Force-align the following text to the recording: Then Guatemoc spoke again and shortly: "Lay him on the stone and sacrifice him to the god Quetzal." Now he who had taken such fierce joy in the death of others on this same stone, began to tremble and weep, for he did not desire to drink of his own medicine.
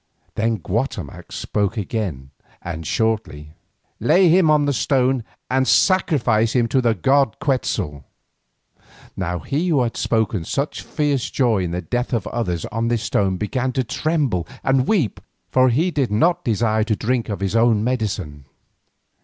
Then 0.33 0.57
Guatemoc 0.57 1.31
spoke 1.31 1.77
again 1.77 2.31
and 2.63 2.87
shortly: 2.87 3.53
"Lay 3.99 4.29
him 4.29 4.49
on 4.49 4.65
the 4.65 4.73
stone 4.73 5.23
and 5.47 5.67
sacrifice 5.67 6.53
him 6.53 6.67
to 6.69 6.81
the 6.81 6.95
god 6.95 7.37
Quetzal." 7.37 8.03
Now 9.15 9.37
he 9.37 9.67
who 9.67 9.83
had 9.83 9.93
taken 9.93 10.43
such 10.43 10.81
fierce 10.81 11.29
joy 11.29 11.65
in 11.65 11.69
the 11.69 11.83
death 11.83 12.13
of 12.13 12.25
others 12.29 12.65
on 12.71 12.87
this 12.87 13.03
same 13.03 13.05
stone, 13.05 13.37
began 13.37 13.73
to 13.73 13.83
tremble 13.83 14.47
and 14.63 14.87
weep, 14.87 15.19
for 15.51 15.69
he 15.69 15.91
did 15.91 16.09
not 16.11 16.43
desire 16.43 16.83
to 16.85 16.95
drink 16.95 17.29
of 17.29 17.39
his 17.41 17.55
own 17.55 17.83
medicine. 17.83 18.45